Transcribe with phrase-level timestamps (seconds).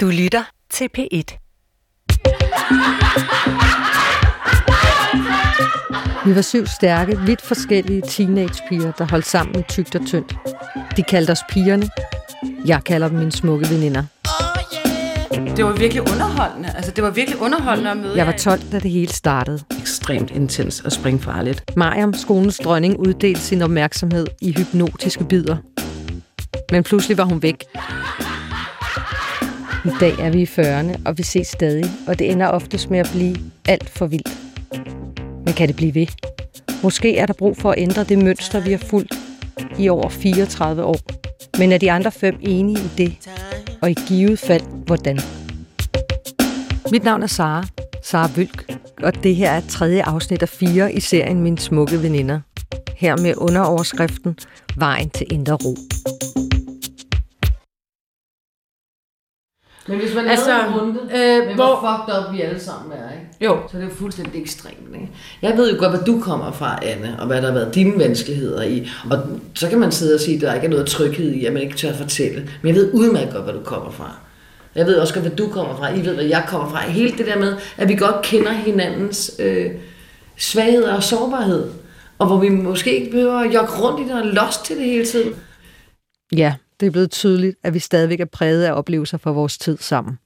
[0.00, 1.38] Du lytter til P1.
[6.26, 10.36] Vi var syv stærke, vidt forskellige teenagepiger, der holdt sammen tygt og tyndt.
[10.96, 11.88] De kaldte os pigerne.
[12.66, 14.04] Jeg kalder dem mine smukke veninder.
[15.56, 16.68] Det var virkelig underholdende.
[16.76, 18.38] Altså, det var virkelig underholdende at møde Jeg var jer.
[18.38, 19.64] 12, da det hele startede.
[19.80, 21.76] ekstremt intens og springfarligt.
[21.76, 25.56] Mariam, skolens dronning, uddelte sin opmærksomhed i hypnotiske bidder.
[26.70, 27.64] Men pludselig var hun væk.
[29.84, 32.98] I dag er vi i 40'erne, og vi ses stadig, og det ender oftest med
[32.98, 33.36] at blive
[33.68, 34.38] alt for vildt.
[35.44, 36.06] Men kan det blive ved?
[36.82, 39.14] Måske er der brug for at ændre det mønster, vi har fulgt
[39.78, 40.98] i over 34 år.
[41.58, 43.30] Men er de andre fem enige i det?
[43.82, 45.18] Og i givet fald, hvordan?
[46.92, 47.66] Mit navn er Sara,
[48.02, 48.72] Sara Vølk,
[49.02, 52.40] og det her er tredje afsnit af fire i serien Mine Smukke Veninder.
[52.96, 54.36] Her med underoverskriften
[54.76, 55.76] Vejen til Indre Ro.
[59.88, 62.92] Men hvis man Altså, lavede en runde, øh, hvor- hvor fucked up vi alle sammen
[62.92, 63.26] er, ikke?
[63.40, 63.58] Jo.
[63.70, 64.94] så er det jo fuldstændig ekstremt.
[64.94, 65.08] Ikke?
[65.42, 67.98] Jeg ved jo godt, hvad du kommer fra, Anne, og hvad der har været dine
[67.98, 68.88] vanskeligheder i.
[69.10, 69.18] Og
[69.54, 71.62] så kan man sidde og sige, at der ikke er noget tryghed i, at man
[71.62, 72.50] ikke tør at fortælle.
[72.62, 74.10] Men jeg ved udmærket godt, hvad du kommer fra.
[74.74, 75.94] Jeg ved også godt, hvad du kommer fra.
[75.94, 76.80] I ved, hvad jeg kommer fra.
[76.90, 79.66] Helt det der med, at vi godt kender hinandens øh,
[80.36, 81.70] svagheder og sårbarhed.
[82.18, 84.84] Og hvor vi måske ikke behøver at jogge rundt i det og lost til det
[84.84, 85.32] hele tiden.
[86.36, 89.78] Ja, det er blevet tydeligt, at vi stadigvæk er præget af oplevelser fra vores tid
[89.78, 90.18] sammen.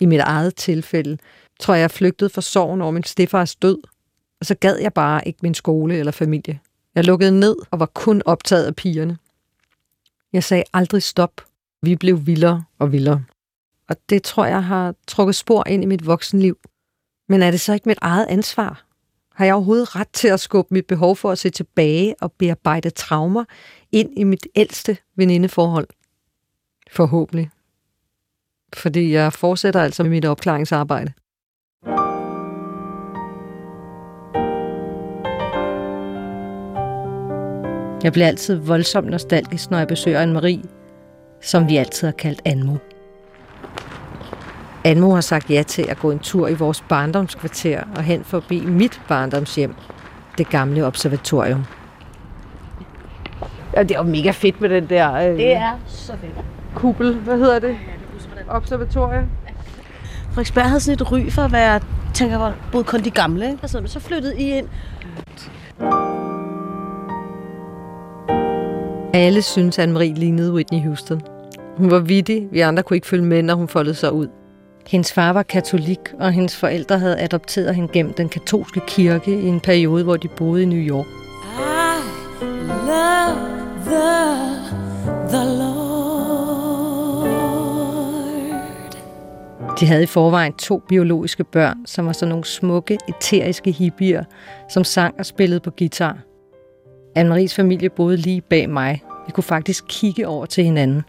[0.00, 1.18] I mit eget tilfælde
[1.60, 3.78] tror jeg, jeg flygtede fra sorgen over min stefars død,
[4.40, 6.60] og så gad jeg bare ikke min skole eller familie.
[6.94, 9.18] Jeg lukkede ned og var kun optaget af pigerne.
[10.32, 11.40] Jeg sagde aldrig stop.
[11.82, 13.24] Vi blev vildere og vildere.
[13.88, 16.58] Og det tror jeg har trukket spor ind i mit voksenliv.
[17.28, 18.84] Men er det så ikke mit eget ansvar?
[19.34, 22.90] Har jeg overhovedet ret til at skubbe mit behov for at se tilbage og bearbejde
[22.90, 23.44] traumer
[23.92, 25.86] ind i mit ældste venindeforhold?
[26.90, 27.50] Forhåbentlig.
[28.74, 31.12] Fordi jeg fortsætter altså med mit opklaringsarbejde.
[38.04, 40.62] Jeg bliver altid voldsomt nostalgisk, når jeg besøger en Marie,
[41.40, 42.76] som vi altid har kaldt Anmo.
[44.84, 48.60] Anmo har sagt ja til at gå en tur i vores barndomskvarter og hen forbi
[48.66, 49.74] mit barndomshjem,
[50.38, 51.64] det gamle observatorium.
[53.76, 56.44] Ja, det er jo mega fedt med den der øh, Det er så fedt.
[56.74, 57.14] kuppel.
[57.14, 57.76] Hvad hedder det?
[58.48, 59.24] Observatorium.
[60.28, 61.80] Frederiksberg havde sådan et ry for at være,
[62.14, 63.58] tænker jeg, både kun de gamle, ikke?
[63.62, 64.66] Altså, så flyttede I ind.
[69.14, 71.22] Alle synes, at Anne-Marie lignede Whitney Houston.
[71.76, 74.28] Hun var vittig, vi andre kunne ikke følge med, når hun foldede sig ud.
[74.88, 79.46] Hendes far var katolik, og hendes forældre havde adopteret hende gennem den katolske kirke i
[79.46, 81.06] en periode, hvor de boede i New York.
[82.86, 83.38] love
[83.84, 84.24] the,
[85.28, 85.74] the Lord.
[89.80, 94.24] De havde i forvejen to biologiske børn, som var sådan nogle smukke, eteriske hippier,
[94.68, 96.18] som sang og spillede på guitar.
[97.18, 99.02] Anne-Maries familie boede lige bag mig.
[99.26, 101.04] Vi kunne faktisk kigge over til hinanden.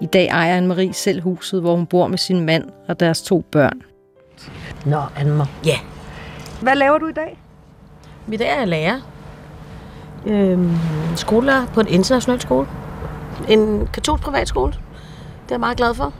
[0.00, 3.44] I dag ejer Anne-Marie selv huset, hvor hun bor med sin mand og deres to
[3.52, 3.80] børn.
[4.86, 5.76] Nå, Anne Ja.
[6.62, 7.38] Hvad laver du i dag?
[8.32, 9.00] I dag er jeg lærer.
[10.26, 10.76] Øhm,
[11.16, 12.66] skolelærer på en international skole.
[13.48, 14.72] En katolsk privatskole.
[14.72, 14.78] Det
[15.50, 16.12] er jeg meget glad for.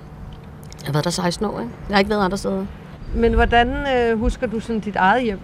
[0.81, 1.73] Jeg har været der 16 år, ikke?
[1.89, 2.67] Jeg har ikke været andre steder.
[3.15, 5.39] Men hvordan øh, husker du sådan dit eget hjem?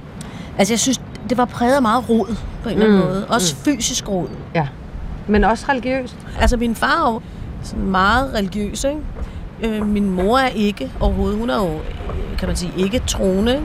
[0.58, 3.26] Altså, jeg synes, det var præget af meget rod på en eller anden Mm, måde.
[3.28, 4.28] Også fysisk rod.
[4.54, 4.68] Ja.
[5.28, 6.16] Men også religiøst?
[6.40, 7.20] Altså, min far jo
[7.62, 9.00] sådan meget religiøs, ikke?
[9.76, 11.38] Øh, min mor er ikke overhovedet.
[11.38, 11.70] Hun er jo,
[12.38, 13.60] kan man sige, ikke troende.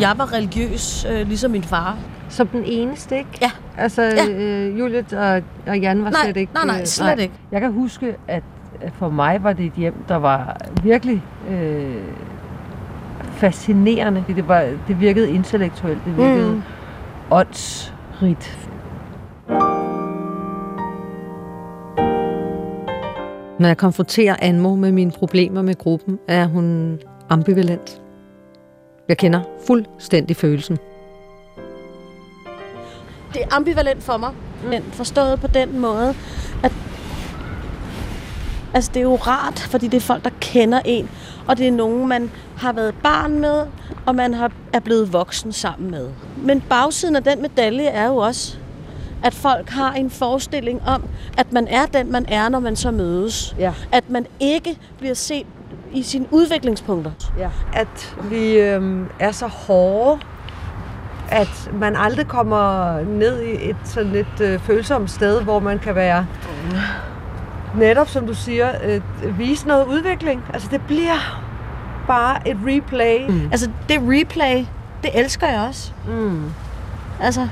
[0.00, 1.96] Jeg var religiøs, øh, ligesom min far.
[2.28, 3.30] Som den eneste, ikke?
[3.42, 3.50] Ja.
[3.78, 4.28] Altså, Ja.
[4.30, 6.54] øh, Juliet og, og Jan var Nej, slet ikke...
[6.54, 7.34] nej, nej, øh, slet ikke.
[7.52, 8.42] Jeg kan huske, at
[8.92, 11.94] for mig var det et hjem, der var virkelig øh,
[13.32, 14.24] fascinerende.
[14.28, 16.50] Det, var, det virkede intellektuelt, det virkede.
[16.52, 16.62] Mm.
[17.30, 18.68] åndsrigt.
[23.64, 26.98] Når jeg konfronterer Anmo med mine problemer med gruppen, er hun
[27.28, 28.02] ambivalent.
[29.08, 30.78] Jeg kender fuldstændig følelsen.
[33.32, 34.32] Det er ambivalent for mig,
[34.70, 36.14] men forstået på den måde,
[36.62, 36.72] at
[38.74, 41.10] altså, det er jo rart, fordi det er folk, der kender en,
[41.48, 43.66] og det er nogen, man har været barn med,
[44.06, 46.08] og man har, er blevet voksen sammen med.
[46.36, 48.58] Men bagsiden af den medalje er jo også,
[49.22, 51.04] at folk har en forestilling om,
[51.38, 53.56] at man er den, man er, når man så mødes.
[53.58, 53.72] Ja.
[53.92, 55.46] At man ikke bliver set
[55.92, 57.10] i sine udviklingspunkter.
[57.38, 57.50] Ja.
[57.72, 60.20] At vi øh, er så hårde,
[61.30, 65.94] at man aldrig kommer ned i et sådan lidt øh, følsomt sted, hvor man kan
[65.94, 66.26] være
[67.76, 70.42] netop, som du siger, øh, vise noget udvikling.
[70.52, 71.42] Altså, det bliver
[72.06, 73.28] bare et replay.
[73.28, 73.48] Mm.
[73.52, 74.64] Altså, det replay,
[75.02, 75.92] det elsker jeg også.
[76.08, 76.50] Mm.
[77.20, 77.48] Altså,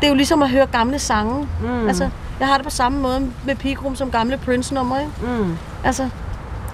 [0.00, 1.48] det er jo ligesom at høre gamle sange.
[1.62, 1.86] Mm.
[1.86, 2.10] Altså,
[2.40, 5.12] jeg har det på samme måde med Pigrum som gamle Prince-nummer, ikke?
[5.22, 5.56] Mm.
[5.84, 6.10] Altså,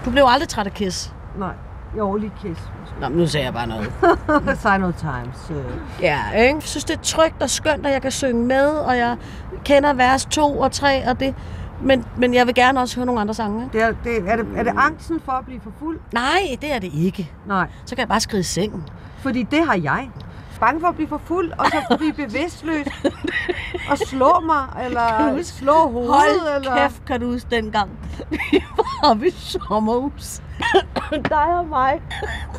[0.05, 1.13] du blev aldrig træt af Kiss.
[1.39, 1.53] Nej.
[1.99, 2.61] Jo, lige kiss.
[3.01, 3.93] Nå, men nu sagde jeg bare noget.
[4.63, 5.51] Sign of Times.
[5.51, 5.65] Øh.
[6.03, 6.55] Ja, ikke?
[6.55, 9.17] Jeg synes, det er trygt og skønt, at jeg kan synge med, og jeg
[9.65, 11.35] kender vers 2 og 3 og det.
[11.83, 13.65] Men, men jeg vil gerne også høre nogle andre sange.
[13.65, 13.79] Ikke?
[13.79, 15.99] Det er, det, er, det, er det angsten for at blive for fuld?
[16.13, 17.33] Nej, det er det ikke.
[17.47, 17.67] Nej.
[17.85, 18.85] Så kan jeg bare skride i sengen.
[19.19, 20.11] Fordi det har jeg.
[20.61, 22.87] Bange for at blive for fuld, og så blive bevidstløs.
[23.91, 25.45] og slå mig, eller huske?
[25.45, 26.15] slå hovedet.
[26.15, 26.77] Hold eller...
[26.77, 27.91] kæft, kan du huske dengang.
[28.31, 30.41] Vi var oppe i sommerhus.
[31.31, 32.03] Dig og mig.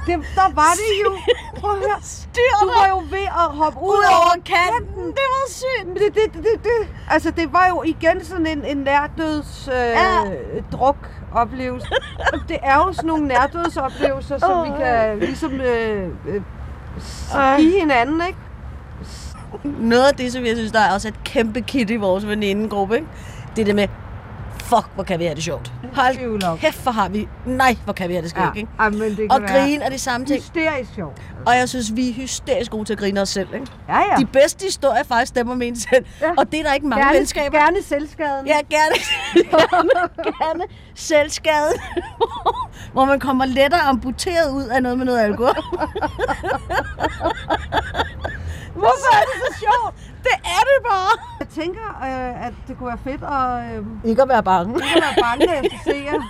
[0.07, 1.18] Det, der var det jo.
[1.59, 1.97] Prøv at høre.
[2.01, 5.06] Styr Du var jo ved at hoppe ud, ud over kanten.
[5.06, 5.88] Det var sygt.
[5.88, 9.69] Men det, det, det, det, det, altså, det var jo igen sådan en, en nærdøds
[9.71, 10.21] øh, Ja.
[10.71, 10.97] druk
[11.33, 11.88] oplevelse.
[12.47, 16.42] det er jo sådan nogle nærdødsoplevelser, som vi kan ligesom øh, øh,
[17.33, 17.57] Ej.
[17.62, 18.39] give hinanden, ikke?
[19.80, 22.95] Noget af det, som jeg synes, der er også et kæmpe kit i vores venindegruppe,
[22.95, 23.07] ikke?
[23.56, 23.88] det er det med,
[24.66, 25.72] fuck, hvor kan vi have det sjovt.
[25.84, 25.90] Om.
[25.96, 28.70] Hold kæft, hvor har vi, nej, hvor kan vi have det skægt, ikke?
[28.82, 30.42] ja, men det Og grine er de samme ting.
[30.42, 31.22] hysterisk sjovt.
[31.46, 33.54] Og jeg synes, vi er hysterisk gode til at grine os selv.
[33.54, 33.68] Ikke?
[33.90, 34.16] Ja, ja.
[34.20, 36.06] De bedste historier faktisk stemmer med en selv.
[36.22, 36.32] Ja.
[36.38, 37.58] Og det er der ikke mange gerne, venskaber.
[37.60, 38.48] gerne selvskaden.
[38.48, 38.96] Ja, gerne,
[39.34, 39.90] gerne,
[40.44, 40.64] gerne
[40.96, 41.72] selvskade,
[42.94, 45.56] hvor man kommer lettere amputeret ud af noget med noget alkohol.
[48.74, 49.96] Hvorfor er det så sjovt?
[50.24, 51.14] Det er det bare.
[51.40, 54.74] Jeg tænker, øh, at det kunne være fedt at øh, Ikke at være bange.
[54.74, 56.22] ikke at være bange, når jeg skal se jer.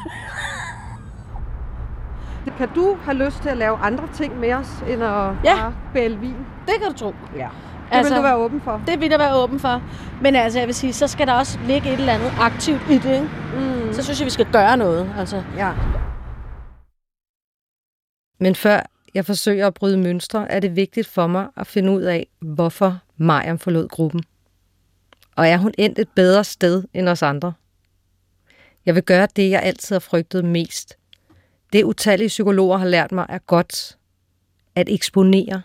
[2.58, 5.10] Kan du have lyst til at lave andre ting med os, end at
[5.44, 5.56] Ja.
[5.56, 6.36] bare bæle vin?
[6.68, 7.14] Det kan du tro.
[7.36, 7.48] Ja.
[7.92, 8.82] Det Altså- vil du være åben for.
[8.88, 9.82] Det vil jeg være åben for.
[10.22, 12.98] Men altså, jeg vil sige, så skal der også ligge et eller andet aktivt i
[12.98, 13.14] det.
[13.14, 13.30] Ikke?
[13.88, 13.94] Mm.
[13.94, 15.14] Så synes jeg, vi skal gøre noget.
[15.18, 15.44] Altså.
[15.58, 15.72] Ja.
[18.40, 18.80] Men før
[19.14, 22.98] jeg forsøger at bryde mønstre, er det vigtigt for mig at finde ud af, hvorfor
[23.18, 24.24] Mariam forlod gruppen.
[25.36, 27.54] Og er hun endt et bedre sted end os andre?
[28.86, 30.98] Jeg vil gøre det, jeg altid har frygtet mest.
[31.74, 33.98] Det utallige psykologer har lært mig er godt.
[34.76, 35.62] At eksponere.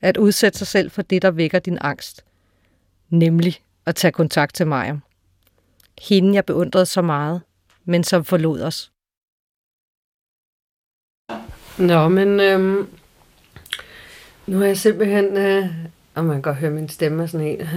[0.00, 2.24] At udsætte sig selv for det, der vækker din angst.
[3.10, 5.00] Nemlig at tage kontakt til mig.
[6.02, 7.42] Hende, jeg beundrede så meget,
[7.84, 8.92] men som forlod os.
[11.78, 12.88] Nå, men øhm,
[14.46, 15.36] nu har jeg simpelthen...
[15.36, 15.68] Øh,
[16.14, 17.68] og man kan godt høre min stemme er sådan helt...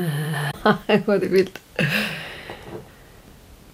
[1.06, 1.62] Hvor er det vildt.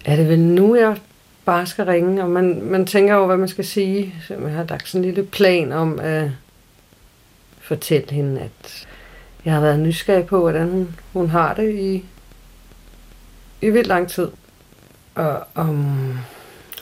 [0.04, 0.96] Er det vel nu, jeg
[1.44, 2.22] bare skal ringe?
[2.22, 4.14] Og man, man tænker over, hvad man skal sige.
[4.26, 6.30] Så jeg har lagt sådan en lille plan om at
[7.60, 8.88] fortælle hende, at
[9.44, 12.04] jeg har været nysgerrig på, hvordan hun, hun har det i,
[13.60, 14.28] i vildt lang tid.
[15.14, 16.18] Og om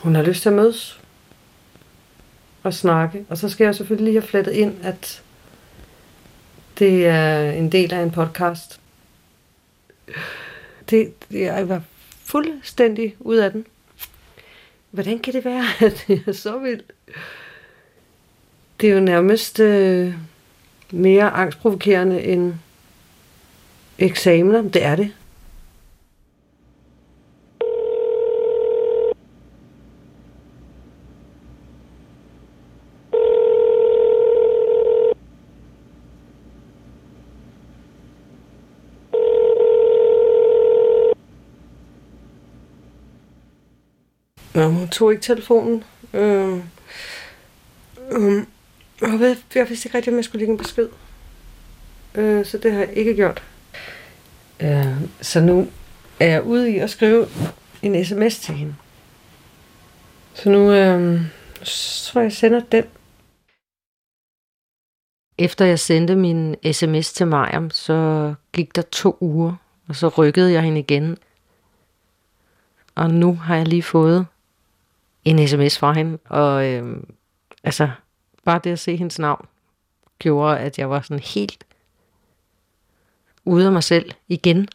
[0.01, 0.99] hun har lyst til at mødes
[2.63, 3.25] og snakke.
[3.29, 5.21] Og så skal jeg selvfølgelig lige have flettet ind, at
[6.81, 8.79] det er en del af en podcast.
[10.89, 11.81] Det, det jeg var
[12.23, 13.65] fuldstændig ud af den.
[14.91, 16.91] Hvordan kan det være, at det er så vildt?
[18.81, 20.13] Det er jo nærmest øh,
[20.91, 22.53] mere angstprovokerende end
[23.97, 24.61] eksamener.
[24.61, 25.11] Det er det.
[44.91, 45.83] Tog ikke telefonen.
[46.13, 46.63] Øhm,
[48.11, 48.47] øhm,
[49.01, 50.89] jeg, ved, jeg vidste ikke rigtigt, om jeg skulle lægge en besked.
[52.15, 53.43] Øh, så det har jeg ikke gjort.
[54.59, 55.67] Øh, så nu
[56.19, 57.27] er jeg ude i at skrive
[57.81, 58.75] en sms til hende.
[60.33, 61.21] Så nu øh,
[61.63, 62.83] tror jeg, jeg sender den.
[65.37, 69.53] Efter jeg sendte min sms til Mariam, så gik der to uger,
[69.87, 71.17] og så rykkede jeg hende igen.
[72.95, 74.25] Og nu har jeg lige fået
[75.25, 77.03] en sms fra hende, og øh,
[77.63, 77.89] altså,
[78.45, 79.45] bare det at se hendes navn,
[80.19, 81.65] gjorde, at jeg var sådan helt
[83.45, 84.67] ude af mig selv igen.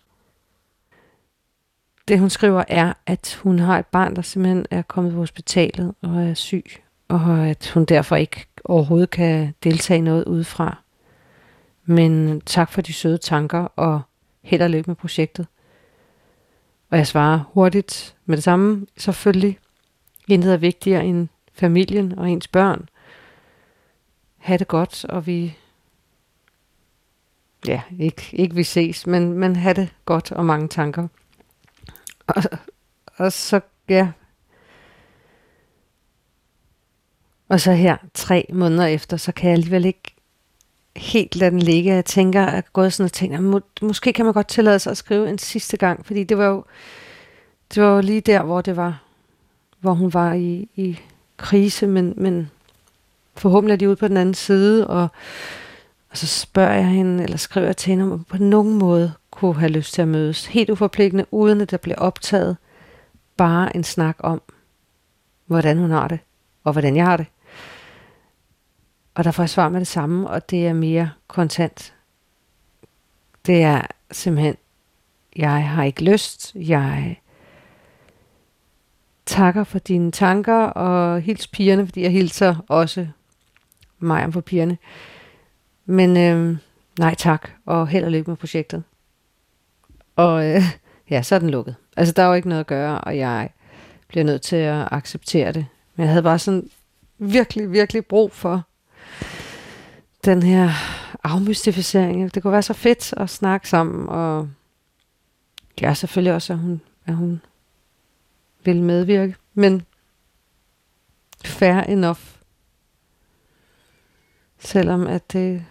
[2.09, 5.95] Det hun skriver er, at hun har et barn, der simpelthen er kommet på hospitalet
[6.03, 6.67] og er syg,
[7.09, 10.83] og at hun derfor ikke overhovedet kan deltage i noget udefra.
[11.85, 14.01] Men tak for de søde tanker, og
[14.43, 15.47] held og lykke med projektet.
[16.91, 19.59] Og jeg svarer hurtigt med det samme, selvfølgelig.
[20.29, 22.89] Intet er vigtigere end familien og ens børn.
[24.37, 25.57] Ha' det godt, og vi...
[27.67, 31.09] Ja, ikke, ikke vi ses, men, men ha' det godt og mange tanker.
[32.27, 32.43] Og,
[33.17, 34.13] og så, ja,
[37.49, 40.15] Og så her, tre måneder efter, så kan jeg alligevel ikke
[40.97, 41.95] helt lade den ligge.
[41.95, 44.91] Jeg tænker, jeg er gået sådan og tænker, må, måske kan man godt tillade sig
[44.91, 46.65] at skrive en sidste gang, fordi det var jo,
[47.75, 49.03] det var jo lige der, hvor det var,
[49.81, 50.99] hvor hun var i, i
[51.37, 52.51] krise, men, men
[53.37, 55.09] forhåbentlig er de ude på den anden side, og,
[56.11, 59.13] og så spørger jeg hende, eller skriver jeg til hende, om hun på nogen måde
[59.31, 60.47] kunne have lyst til at mødes.
[60.47, 62.57] Helt uforpligtende, uden at der bliver optaget.
[63.37, 64.43] Bare en snak om,
[65.47, 66.19] hvordan hun har det,
[66.65, 67.27] og hvordan jeg har det.
[69.15, 71.95] Og der får jeg svar med det samme, og det er mere kontant.
[73.47, 74.57] Det er simpelthen,
[75.37, 77.21] jeg har ikke lyst, jeg
[79.37, 83.07] takker for dine tanker, og hils pigerne, fordi jeg hilser også
[83.99, 84.79] mig om for pigerne.
[85.87, 86.57] Men øh,
[86.99, 88.83] nej tak, og held og lykke med projektet.
[90.17, 90.63] Og øh,
[91.11, 91.77] ja, så er den lukket.
[91.97, 93.51] Altså, der er jo ikke noget at gøre, og jeg
[94.09, 95.67] bliver nødt til at acceptere det.
[95.97, 96.71] Men jeg havde bare sådan
[97.19, 98.63] virkelig, virkelig brug for
[100.25, 100.71] den her
[101.25, 102.35] afmystificering.
[102.35, 104.49] Det kunne være så fedt at snakke sammen, og
[105.81, 107.41] ja, selvfølgelig også, at hun, at hun
[108.67, 109.35] vil medvirke.
[109.55, 109.83] Men
[111.45, 112.21] fair enough.
[114.59, 115.65] Selvom at det,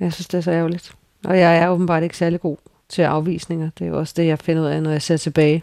[0.00, 0.94] jeg synes, det er så ærgerligt.
[1.24, 2.56] Og jeg er åbenbart ikke særlig god
[2.88, 3.70] til afvisninger.
[3.78, 5.62] Det er jo også det, jeg finder ud af, når jeg ser tilbage.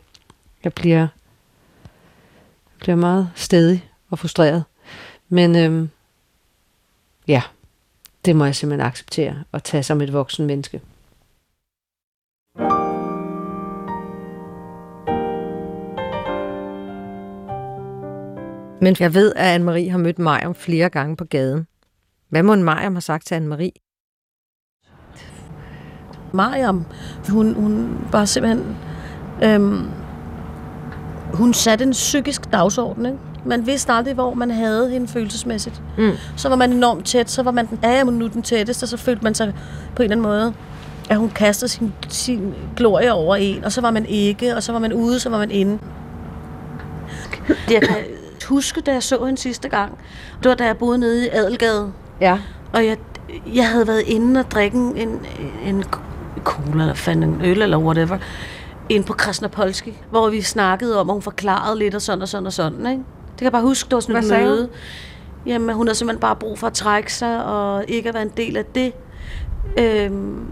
[0.63, 4.63] Jeg bliver, jeg bliver meget stedig og frustreret.
[5.29, 5.89] Men øhm,
[7.27, 7.41] ja,
[8.25, 10.81] det må jeg simpelthen acceptere og tage som et voksen menneske.
[18.81, 21.67] Men jeg ved, at Anne-Marie har mødt om flere gange på gaden.
[22.29, 23.85] Hvad må en Mariam har sagt til Anne-Marie?
[26.33, 26.85] Mariam,
[27.29, 28.77] hun, hun var simpelthen...
[29.43, 29.89] Øhm,
[31.33, 33.17] hun satte en psykisk dagsorden, ikke?
[33.45, 35.81] Man vidste aldrig, hvor man havde hende følelsesmæssigt.
[35.97, 36.11] Mm.
[36.37, 38.97] Så var man enormt tæt, så var man den, ja, nu den tætteste, og så
[38.97, 39.53] følte man sig
[39.95, 40.53] på en eller anden måde,
[41.09, 44.71] at hun kastede sin, sin glorie over en, og så var man ikke, og så
[44.71, 45.79] var man ude, så var man inde.
[47.71, 47.95] Jeg kan
[48.49, 49.97] huske, da jeg så hende sidste gang,
[50.43, 51.91] det var da jeg boede nede i Adelgade,
[52.21, 52.39] Ja.
[52.73, 52.97] og jeg,
[53.55, 55.19] jeg havde været inde og drikke en,
[55.65, 55.83] en
[56.43, 58.17] cola, eller fanden, en øl, eller whatever,
[58.89, 62.45] inde på Krasnopolski, hvor vi snakkede om, og hun forklarede lidt og sådan og sådan
[62.47, 63.03] og sådan, ikke?
[63.31, 64.51] Det kan jeg bare huske, det var sådan Hvad et sagde hun?
[64.55, 64.69] møde.
[65.45, 68.31] Jamen, hun har simpelthen bare brug for at trække sig, og ikke at være en
[68.37, 68.93] del af det.
[69.79, 70.45] Øhm,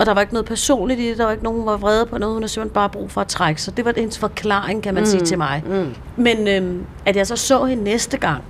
[0.00, 2.06] og der var ikke noget personligt i det, der var ikke nogen, hun var vrede
[2.06, 3.76] på noget, hun har simpelthen bare brug for at trække sig.
[3.76, 5.06] Det var hendes forklaring, kan man mm.
[5.06, 5.62] sige til mig.
[5.66, 5.94] Mm.
[6.16, 8.44] Men øhm, at jeg så så hende næste gang,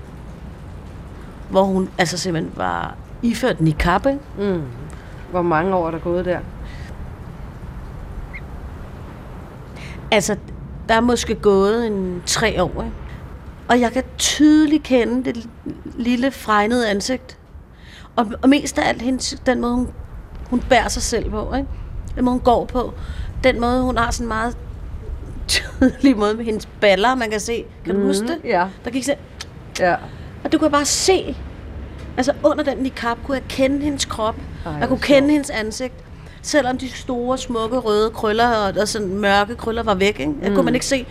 [1.48, 4.18] hvor hun altså simpelthen var iført niqab, ikke?
[4.38, 4.62] Mm.
[5.30, 6.38] Hvor mange år er der gået der?
[10.10, 10.36] Altså,
[10.88, 12.96] der er måske gået en tre år, ikke?
[13.68, 15.48] Og jeg kan tydeligt kende det
[15.96, 17.38] lille fregnede ansigt.
[18.16, 19.88] Og, og mest af alt hendes, den måde, hun,
[20.50, 21.68] hun bærer sig selv på, ikke?
[22.16, 22.94] Den måde, hun går på.
[23.44, 24.56] Den måde, hun har sådan meget
[25.48, 27.64] tydelig måde med hendes baller, man kan se.
[27.84, 28.38] Kan du huske det?
[28.44, 28.66] Ja.
[28.84, 29.20] Der gik sådan,
[29.80, 29.96] Ja.
[30.44, 31.36] og du kunne bare se,
[32.16, 34.36] altså under den niqab kunne jeg kende hendes krop.
[34.66, 35.94] Ej, jeg kunne kende hendes ansigt.
[36.42, 40.32] Selvom de store, smukke, røde krøller og, og sådan mørke krøller var væk, ikke?
[40.42, 40.54] Jeg mm.
[40.54, 41.06] kunne man ikke se.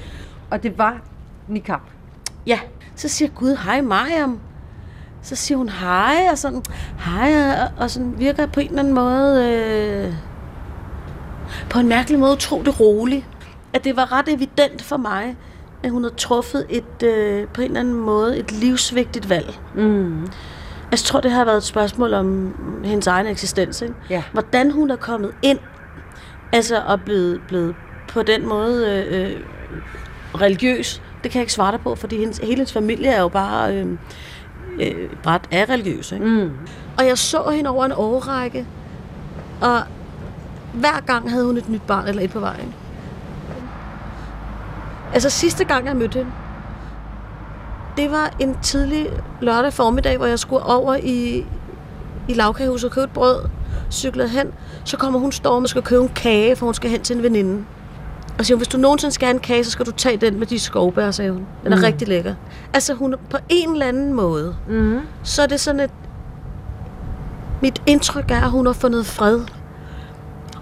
[0.49, 1.01] Og det var
[1.47, 1.79] niqab.
[2.47, 2.59] Ja,
[2.95, 4.39] så siger Gud, hej Mariam.
[5.21, 6.63] Så siger hun hej, og sådan,
[6.99, 10.13] hej, og, og sådan virker på en eller anden måde, øh,
[11.69, 13.27] på en mærkelig måde utrolig rolig.
[13.73, 15.35] At det var ret evident for mig,
[15.83, 19.59] at hun havde truffet et, øh, på en eller anden måde, et livsvigtigt valg.
[19.75, 20.27] Mm.
[20.91, 23.81] Jeg tror, det har været et spørgsmål om hendes egen eksistens.
[23.81, 23.93] Ikke?
[24.09, 24.23] Ja.
[24.31, 25.59] Hvordan hun er kommet ind,
[26.51, 27.75] altså og blevet, blevet
[28.09, 29.35] på den måde øh, øh,
[30.41, 33.27] religiøs, det kan jeg ikke svare dig på, fordi hendes, hele hendes familie er jo
[33.27, 33.87] bare øh,
[34.79, 36.11] øh, bræt er religiøs.
[36.11, 36.25] Ikke?
[36.25, 36.51] Mm.
[36.97, 38.67] Og jeg så hende over en årrække,
[39.61, 39.81] og
[40.73, 42.75] hver gang havde hun et nyt barn eller et på vejen.
[45.13, 46.31] Altså sidste gang jeg mødte hende,
[47.97, 49.09] det var en tidlig
[49.41, 51.45] lørdag formiddag, hvor jeg skulle over i,
[52.27, 53.41] i lavkagehuset og købe et brød.
[53.91, 54.51] Cyklede hen,
[54.83, 57.23] så kommer hun storm og skal købe en kage, for hun skal hen til en
[57.23, 57.65] veninde.
[58.39, 60.47] Og siger hvis du nogensinde skal have en kage, så skal du tage den med
[60.47, 61.45] de skovbær, sagde hun.
[61.63, 61.83] Den er mm.
[61.83, 62.35] rigtig lækker.
[62.73, 64.99] Altså hun på en eller anden måde, Mm.
[65.23, 65.91] så er det sådan et...
[67.61, 69.39] Mit indtryk er, at hun har fundet fred.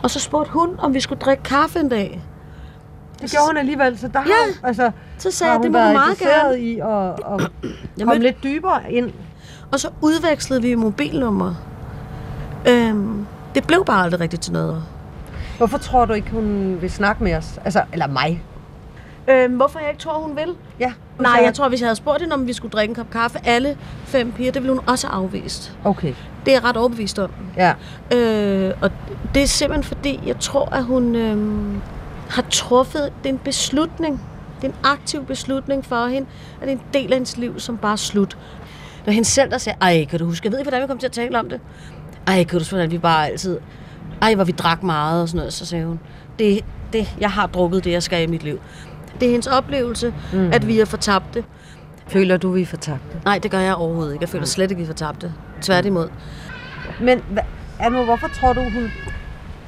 [0.03, 2.22] Og så spurgte hun, om vi skulle drikke kaffe en dag.
[3.22, 4.67] Det gjorde hun alligevel, så der har, Ja.
[4.67, 6.60] altså, Så sagde har jeg, hun det må været meget gerne.
[6.60, 7.51] i at, at
[7.98, 9.12] Jeg komme mødte, lidt dybere ind.
[9.72, 11.53] og så udvekslede vi mobilnummer.
[12.69, 14.84] Øhm, det blev bare aldrig rigtigt til noget.
[15.58, 17.60] Hvorfor tror du ikke, hun vil snakke med os?
[17.66, 18.44] Altså, eller mig?
[19.30, 20.56] Øh, hvorfor jeg ikke tror, hun vil?
[20.80, 20.94] Ja.
[21.20, 23.40] Nej, jeg tror, hvis jeg havde spurgt hende, om vi skulle drikke en kop kaffe,
[23.46, 25.78] alle fem piger, det ville hun også have afvist.
[25.84, 26.14] Okay.
[26.46, 27.32] Det er jeg ret overbevist om.
[27.58, 27.74] Ja.
[28.16, 28.92] Øh, og
[29.34, 31.38] det er simpelthen fordi, jeg tror, at hun øh,
[32.30, 34.22] har truffet, det er en beslutning,
[34.62, 36.28] det er en aktiv beslutning for hende,
[36.62, 38.38] at det er en del af hendes liv, som bare er slut.
[39.06, 41.00] Når hende selv der siger, ej, kan du huske, jeg ved ikke, hvordan vi kommer
[41.00, 41.60] til at tale om det.
[42.28, 43.60] Ej, kan du huske, hvordan vi bare altid,
[44.22, 46.00] ej, hvor vi drak meget og sådan noget, så sagde hun,
[46.40, 48.60] det, det, jeg har drukket det, jeg skal i mit liv.
[49.20, 50.50] Det er hendes oplevelse, mm.
[50.54, 51.44] at vi er fortabte.
[52.08, 53.18] Føler du, vi er fortabte?
[53.26, 54.24] Nej, det gør jeg overhovedet ikke.
[54.24, 55.34] Jeg føler slet ikke, vi er fortabte.
[55.62, 56.10] Tværtimod.
[57.02, 57.22] Men
[57.80, 58.92] Anno, hvorfor tror du, hun...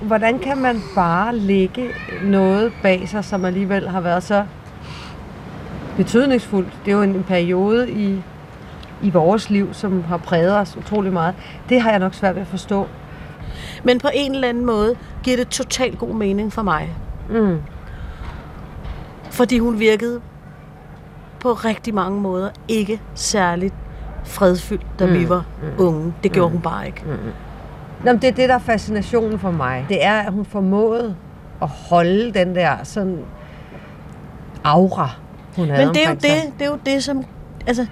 [0.02, 1.88] Hvordan kan man bare lægge
[2.24, 4.46] noget bag sig, som alligevel har været så
[5.98, 6.70] betydningsfuldt?
[6.86, 8.22] Det er jo en, en periode i,
[9.02, 11.36] i vores liv, som har præget os utrolig meget.
[11.70, 12.88] Det har jeg nok svært ved at forstå.
[13.84, 16.96] Men på en eller anden måde giver det totalt god mening for mig.
[17.30, 17.58] Mm.
[19.32, 20.22] Fordi hun virkede
[21.40, 23.74] på rigtig mange måder ikke særligt
[24.26, 25.14] fredfyldt, da mm.
[25.14, 25.46] vi var
[25.78, 26.14] unge.
[26.24, 26.54] Det gjorde mm.
[26.54, 27.04] hun bare ikke.
[27.06, 27.12] Mm.
[28.04, 29.86] Nå, men det er det, der er fascinationen for mig.
[29.90, 31.16] Det er, at hun formåede
[31.62, 33.20] at holde den der sådan
[34.64, 35.10] aura,
[35.56, 37.24] hun havde Men det er, jo det, det er jo det, som...
[37.68, 37.86] Altså,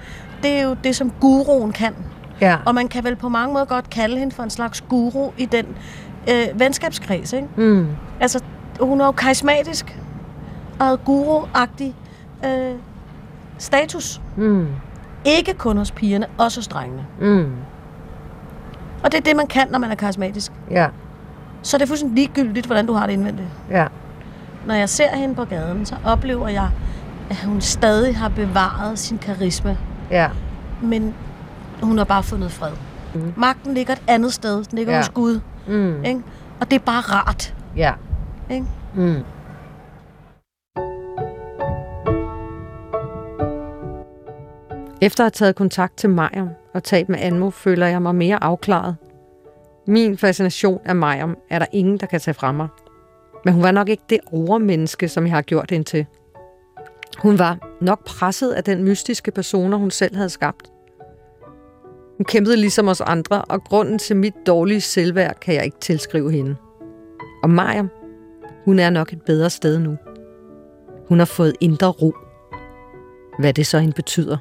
[0.44, 1.96] det er jo det, som guruen kan.
[2.42, 2.58] Ja.
[2.66, 5.46] Og man kan vel på mange måder godt kalde hende for en slags guru i
[5.46, 5.66] den
[6.30, 7.48] øh, venskabskreds, ikke?
[7.56, 7.88] Mm.
[8.20, 8.44] Altså,
[8.80, 10.00] hun er jo karismatisk
[10.80, 11.94] og guru-agtig
[12.46, 12.76] øh,
[13.58, 14.22] status.
[14.36, 14.68] Mm.
[15.26, 17.06] Ikke kun hos pigerne, også hos drengene.
[17.22, 17.52] Mm.
[19.04, 20.52] Og det er det, man kan, når man er karismatisk.
[20.72, 20.88] Ja.
[21.62, 23.48] Så det er fuldstændig ligegyldigt, hvordan du har det indvendigt.
[23.70, 23.88] Ja.
[24.66, 26.70] Når jeg ser hende på gaden, så oplever jeg,
[27.30, 29.78] at hun stadig har bevaret sin karisma.
[30.12, 30.30] Ja.
[30.82, 31.14] Men
[31.84, 32.72] hun har bare fundet fred.
[33.16, 33.34] Mm.
[33.38, 34.64] Magten ligger et andet sted.
[34.64, 35.00] Den ligger Ja.
[35.00, 35.40] hos Gud.
[35.68, 36.04] Mm.
[36.04, 36.22] Ikke?
[36.60, 37.56] Og det er bare rart.
[37.76, 37.94] Ja.
[38.50, 38.66] Ikke?
[38.96, 39.24] Mm.
[45.02, 48.44] Efter at have taget kontakt til Majam og talt med Anmo, føler jeg mig mere
[48.44, 48.96] afklaret.
[49.88, 52.68] Min fascination af Majam er der ingen, der kan tage fra mig.
[53.46, 56.06] Men hun var nok ikke det overmenneske, som jeg har gjort hende til.
[57.18, 60.72] Hun var nok presset af den mystiske personer, hun selv havde skabt.
[62.18, 66.32] Hun kæmpede ligesom os andre, og grunden til mit dårlige selvværd kan jeg ikke tilskrive
[66.32, 66.56] hende.
[67.44, 67.90] Og Mariam,
[68.66, 69.98] hun er nok et bedre sted nu.
[71.08, 72.14] Hun har fået indre ro.
[73.40, 74.38] Hvad det så end betyder.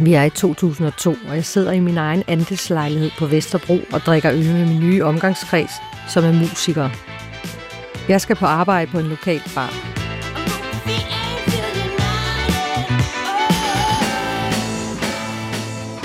[0.00, 4.32] Vi er i 2002, og jeg sidder i min egen andelslejlighed på Vesterbro og drikker
[4.32, 5.70] øl med min nye omgangskreds,
[6.08, 6.90] som er musikere.
[8.08, 9.72] Jeg skal på arbejde på en lokal bar.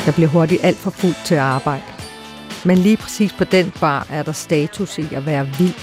[0.05, 1.83] Jeg bliver hurtigt alt for fuld til at arbejde.
[2.65, 5.73] Men lige præcis på den bar er der status i at være vild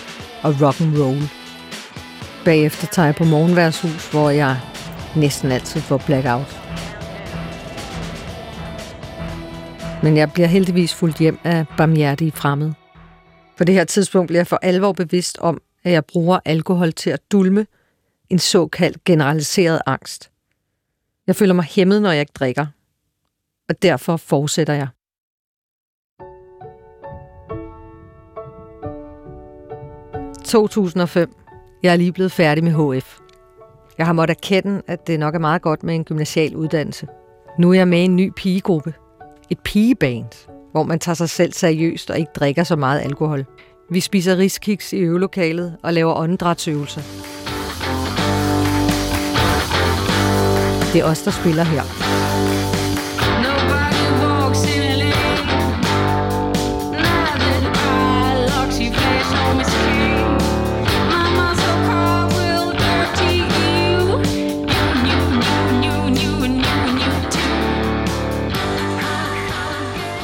[0.43, 1.23] og rock and roll.
[2.45, 4.57] Bagefter tager jeg på morgenværshus, hvor jeg
[5.17, 6.61] næsten altid får blackout.
[10.03, 12.75] Men jeg bliver heldigvis fuldt hjem af barmhjertige fremmede.
[13.59, 17.11] På det her tidspunkt bliver jeg for alvor bevidst om, at jeg bruger alkohol til
[17.11, 17.67] at dulme
[18.31, 20.31] en såkaldt generaliseret angst.
[21.27, 22.67] Jeg føler mig hæmmet, når jeg ikke drikker.
[23.69, 24.89] Og derfor fortsætter jeg.
[30.49, 31.81] ...2005.
[31.83, 33.19] Jeg er lige blevet færdig med HF.
[33.99, 37.07] Jeg har måttet erkende, at det nok er meget godt med en gymnasial uddannelse.
[37.59, 38.95] Nu er jeg med i en ny pigegruppe.
[39.51, 43.45] Et pigeband, hvor man tager sig selv seriøst og ikke drikker så meget alkohol.
[43.89, 47.01] Vi spiser riskiks i øvelokalet og laver åndedrætsøvelser.
[50.93, 51.83] Det er os, der spiller her.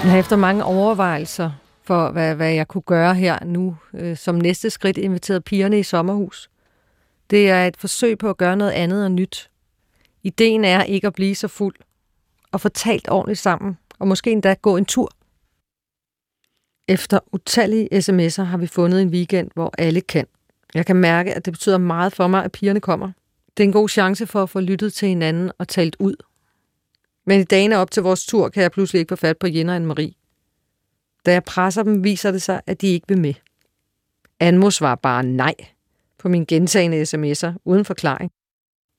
[0.03, 1.51] Jeg har efter mange overvejelser
[1.85, 5.83] for, hvad, hvad jeg kunne gøre her nu, øh, som næste skridt inviteret pigerne i
[5.83, 6.51] sommerhus.
[7.31, 9.51] Det er et forsøg på at gøre noget andet og nyt.
[10.23, 11.75] Ideen er ikke at blive så fuld,
[12.53, 15.11] og få talt ordentligt sammen, og måske endda gå en tur.
[16.88, 20.27] Efter utallige sms'er har vi fundet en weekend, hvor alle kan.
[20.75, 23.12] Jeg kan mærke, at det betyder meget for mig, at pigerne kommer.
[23.57, 26.14] Det er en god chance for at få lyttet til hinanden og talt ud.
[27.27, 29.75] Men i dagene op til vores tur kan jeg pludselig ikke få fat på Jenna
[29.75, 30.12] og Marie.
[31.27, 33.35] Da jeg presser dem, viser det sig, at de ikke vil med.
[34.41, 35.55] Anmo svarer bare nej
[36.19, 38.33] på mine gentagende sms'er uden forklaring.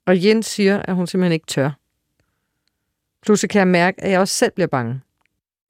[0.05, 1.71] Og Jens siger, at hun simpelthen ikke tør.
[3.21, 5.01] Pludselig kan jeg mærke, at jeg også selv bliver bange.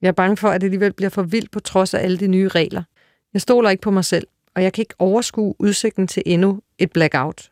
[0.01, 2.27] Jeg er bange for, at det alligevel bliver for vildt på trods af alle de
[2.27, 2.83] nye regler.
[3.33, 6.91] Jeg stoler ikke på mig selv, og jeg kan ikke overskue udsigten til endnu et
[6.91, 7.51] blackout.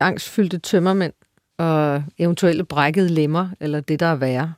[0.00, 1.12] Angstfyldte tømmermænd
[1.58, 4.54] og eventuelle brækkede lemmer, eller det, der er værre.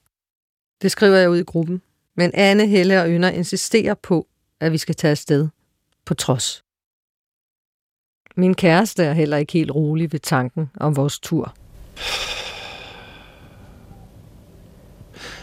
[0.83, 1.83] Det skriver jeg ud i gruppen.
[2.17, 4.27] Men Anne, Helle og Ynder insisterer på,
[4.61, 5.49] at vi skal tage afsted.
[6.05, 6.65] På trods.
[8.37, 11.55] Min kæreste er heller ikke helt rolig ved tanken om vores tur.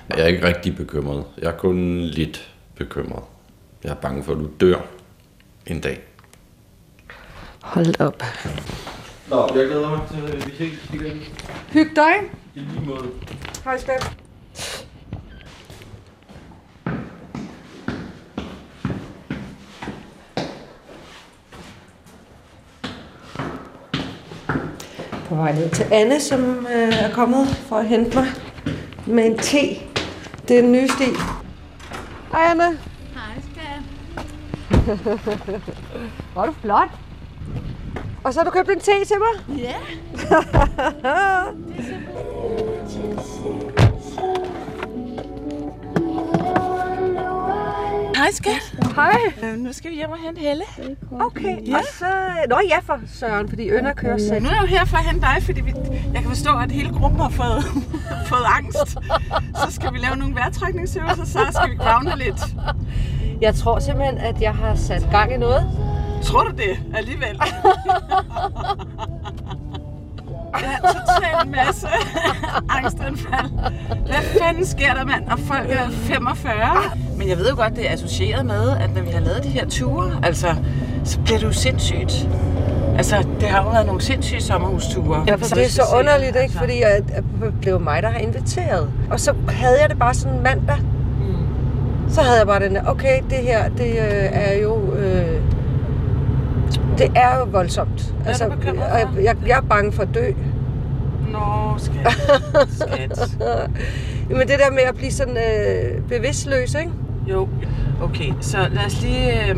[0.10, 1.26] Jeg er ikke rigtig bekymret.
[1.38, 3.24] Jeg er kun lidt bekymret.
[3.84, 4.82] Jeg er bange for, at du dør
[5.68, 6.04] en dag.
[7.62, 8.24] Hold op.
[9.30, 11.22] Nå, jeg glæder mig til, at vi ses igen.
[11.70, 12.14] Hyg dig.
[12.56, 13.12] I lige måde.
[13.64, 14.18] Hej, skat.
[25.31, 28.28] På vej ned til Anne, som øh, er kommet for at hente mig
[29.06, 29.58] med en te.
[30.48, 31.16] Det er den nye stil.
[32.32, 32.64] Hej, Anne.
[33.14, 33.82] Hej, skat.
[36.36, 36.90] Var du flot?
[38.24, 39.60] Og så har du købt en te til mig?
[39.60, 39.76] Ja.
[48.16, 48.81] Hej, skat.
[48.96, 49.18] Hej.
[49.44, 50.64] Øh, nu skal vi hjem og hente Helle.
[51.22, 51.68] Okay.
[51.68, 51.78] Ja.
[51.78, 52.06] Og så...
[52.50, 54.44] Nå ja, for Søren, fordi Ønder kører selv.
[54.44, 55.74] Nu er jeg jo her for at hente dig, fordi vi,
[56.14, 57.64] jeg kan forstå, at hele gruppen har fået,
[58.32, 58.98] fået angst.
[59.56, 62.42] Så skal vi lave nogle vejrtrækningsøvelser, så skal vi grounde lidt.
[63.42, 65.66] Jeg tror simpelthen, at jeg har sat gang i noget.
[66.24, 67.42] Tror du det alligevel?
[70.62, 71.88] Ja, totalt masse
[72.78, 73.50] angstanfald.
[74.06, 75.28] Hvad fanden sker der, mand?
[75.28, 76.56] Og folk er 45.
[77.18, 79.50] Men jeg ved jo godt, det er associeret med, at når vi har lavet de
[79.50, 80.56] her ture, altså,
[81.04, 82.28] så bliver det jo sindssygt.
[82.98, 85.24] Altså, det har jo været nogle sindssyge sommerhusture.
[85.28, 86.54] Ja, for det er så underligt, ikke?
[86.54, 87.24] Fordi at, at
[87.62, 88.90] det er jo mig, der har inviteret.
[89.12, 90.78] Og så havde jeg det bare sådan mandag.
[92.10, 94.94] Så havde jeg bare den der, okay, det her, det øh, er jo...
[94.96, 95.41] Øh,
[97.02, 98.14] det er jo voldsomt.
[98.26, 100.32] Altså, du og jeg, jeg, jeg er bange for at dø.
[101.32, 101.40] Nå,
[101.78, 102.14] skat.
[102.72, 103.38] skat.
[104.30, 106.92] Men det der med at blive sådan øh, bevidstløs, ikke?
[107.28, 107.48] Jo,
[108.04, 108.34] okay.
[108.42, 109.50] Så lad os lige...
[109.50, 109.56] Øh...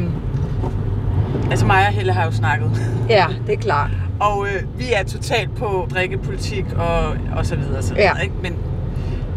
[1.51, 2.71] Altså mig og Helle har jo snakket.
[3.09, 3.89] Ja, det er klart.
[4.19, 7.81] Og øh, vi er totalt på drikkepolitik og, og så videre.
[7.81, 8.01] Så Ja.
[8.01, 8.35] videre ikke?
[8.41, 8.53] Men,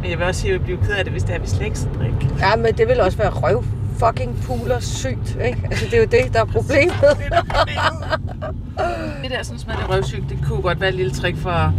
[0.03, 1.47] men jeg vil også sige, at jeg bliver ked af det, hvis det er, vi
[1.47, 2.29] slet ikke drikke.
[2.41, 3.65] Ja, men det vil også være røv
[3.99, 5.61] fucking puler sygt, ikke?
[5.65, 6.95] Altså, det er jo det, der er problemet.
[7.19, 9.23] Det er problemet.
[9.23, 11.73] det der sådan med det røvsyg, det kunne godt være et lille trick for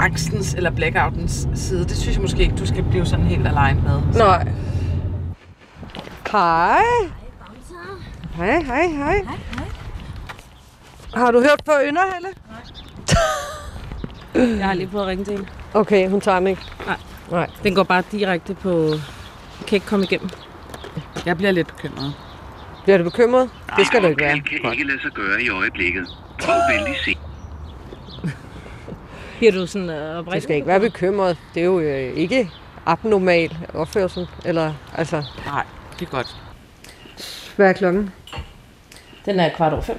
[0.00, 1.84] angstens eller blackoutens side.
[1.84, 4.00] Det synes jeg måske ikke, du skal blive sådan helt alene med.
[4.16, 4.48] Nej.
[6.32, 6.82] Hej.
[8.36, 9.20] Hej, hej, hej.
[11.14, 12.28] Har du hørt på Ynder, Helle?
[14.58, 15.48] Jeg har lige prøvet at ringe til hende.
[15.74, 16.62] Okay, hun tager den ikke.
[16.86, 16.96] Nej.
[17.30, 17.50] Nej.
[17.62, 18.88] Den går bare direkte på...
[19.60, 20.30] Jeg kan ikke komme igennem.
[21.26, 22.14] Jeg bliver lidt bekymret.
[22.84, 23.50] Bliver du bekymret?
[23.76, 24.34] Det skal du ikke være.
[24.34, 26.06] Det kan ikke lade sig gøre i øjeblikket.
[26.42, 27.16] Prøv venlig se.
[29.38, 30.42] Bliver du sådan uh, Du oprigtig?
[30.42, 31.38] skal ikke være bekymret.
[31.54, 32.50] Det er jo øh, ikke
[32.86, 34.28] abnormal opførsel.
[34.44, 35.64] Eller, altså, Nej,
[36.00, 36.36] det er godt.
[37.56, 38.10] hvad er klokken?
[39.26, 39.98] Den er kvart over fem.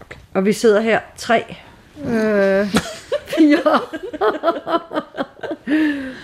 [0.00, 0.18] Okay.
[0.34, 1.56] Og vi sidder her tre.
[2.04, 2.66] Øh,
[3.36, 3.80] fire.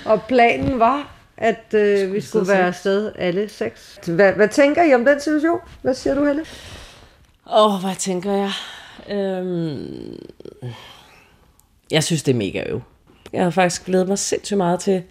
[0.13, 4.01] og planen var, at øh, vi skulle være afsted alle seks.
[4.07, 5.59] Hvad, hvad tænker I om den situation?
[5.83, 6.45] Hvad siger du, Helle?
[7.53, 8.53] Åh, oh, hvad tænker jeg?
[9.09, 10.19] Øhm...
[11.91, 12.81] Jeg synes, det er mega øv.
[13.33, 15.03] Jeg har faktisk glædet mig sindssygt meget til,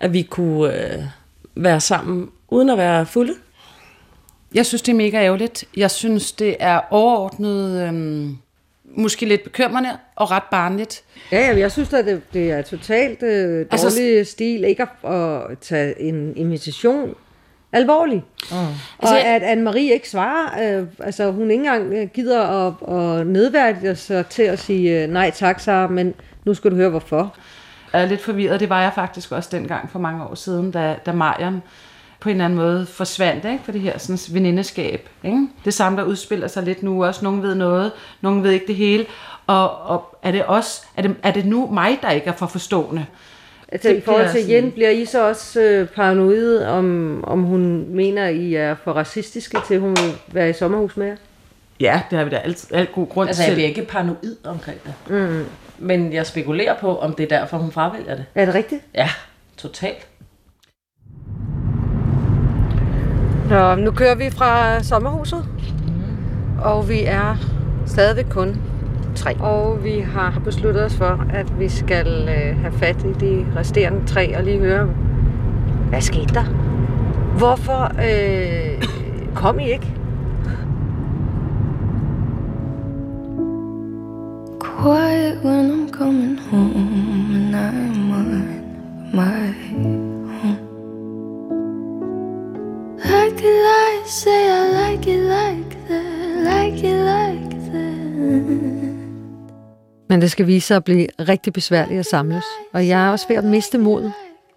[0.00, 1.04] at vi kunne øh,
[1.54, 3.34] være sammen, uden at være fulde.
[4.54, 5.64] Jeg synes, det er mega ærgerligt.
[5.76, 8.38] Jeg synes, det er overordnet, øhm,
[8.94, 11.02] måske lidt bekymrende og ret barnligt.
[11.32, 14.82] Ja, jamen, jeg synes at det, det er totalt øh, Altså, dårlig altså, stil ikke
[14.82, 15.10] at,
[15.50, 17.14] at tage en invitation
[17.72, 18.16] alvorlig.
[18.50, 18.56] Mm.
[18.56, 18.66] Og
[18.98, 23.26] Altså, jeg- at Anne-Marie ikke svarer, øh, altså hun ikke engang øh, gider at, at
[23.26, 27.34] nedværdige sig til at sige øh, nej tak, Sara, men nu skal du høre hvorfor.
[27.92, 28.60] Jeg er lidt forvirret.
[28.60, 31.60] Det var jeg faktisk også dengang for mange år siden, da, da Mariam
[32.20, 33.64] på en eller anden måde forsvandt ikke?
[33.64, 35.08] for det her sådan, venindeskab.
[35.24, 35.48] Ikke?
[35.64, 37.24] Det samme, der udspiller sig lidt nu også.
[37.24, 39.06] Nogle ved noget, nogle ved ikke det hele.
[39.46, 42.46] Og, og er, det også, er, det, er det nu mig, der ikke er for
[42.46, 43.06] forstående?
[43.72, 47.24] Altså Det i forhold bliver til sådan- Jen, bliver I så også øh, paranoide, om,
[47.26, 51.06] om hun mener, I er for racistiske til, at hun vil være i sommerhus med
[51.06, 51.16] jer?
[51.80, 53.54] Ja, det har vi da alt, alt god grund Altså, jeg til.
[53.54, 54.94] bliver ikke paranoid omkring det.
[55.08, 55.44] Mm.
[55.78, 58.24] Men jeg spekulerer på, om det er derfor, hun fravælger det.
[58.34, 58.82] Er det rigtigt?
[58.94, 59.08] Ja,
[59.56, 60.06] totalt.
[63.50, 65.44] Nå, nu kører vi fra sommerhuset,
[66.62, 67.36] og vi er
[67.86, 68.56] stadigvæk kun
[69.14, 69.36] tre.
[69.40, 74.06] Og vi har besluttet os for, at vi skal øh, have fat i de resterende
[74.06, 74.88] tre og lige høre,
[75.88, 76.44] hvad skete der?
[77.38, 78.82] Hvorfor øh,
[79.34, 79.94] kom I ikke?
[84.82, 88.46] Quiet when I'm coming home and I'm on
[89.14, 90.09] my
[93.40, 96.04] Like it like say I like it like that,
[96.44, 98.90] like it like that.
[100.08, 102.44] Men det skal vise sig at blive rigtig besværligt at samles.
[102.72, 104.10] Og jeg er også ved at miste mod.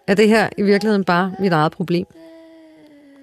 [0.07, 2.05] Er det her i virkeligheden bare mit eget problem?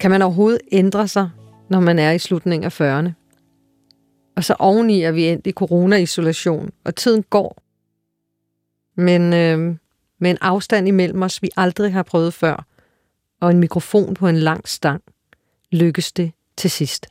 [0.00, 1.30] Kan man overhovedet ændre sig,
[1.68, 3.10] når man er i slutningen af 40'erne?
[4.36, 7.62] Og så oveni er vi endt i corona-isolation, og tiden går.
[8.96, 9.76] Men øh,
[10.18, 12.66] med en afstand imellem os, vi aldrig har prøvet før,
[13.40, 15.02] og en mikrofon på en lang stang,
[15.72, 17.06] lykkes det til sidst.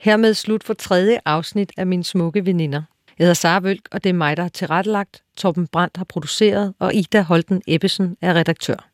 [0.00, 2.82] Hermed slut for tredje afsnit af Min Smukke Veninder.
[3.18, 5.22] Jeg hedder Sara Vølk, og det er mig, der har tilrettelagt.
[5.36, 8.88] Torben Brandt har produceret, og Ida Holten Ebbesen er redaktør.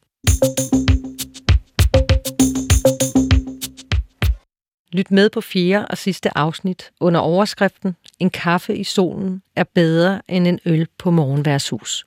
[4.92, 10.22] Lyt med på fjerde og sidste afsnit under overskriften En kaffe i solen er bedre
[10.28, 12.06] end en øl på morgenværshus.